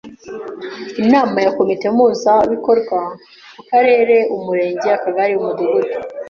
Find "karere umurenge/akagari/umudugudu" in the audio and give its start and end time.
3.69-5.95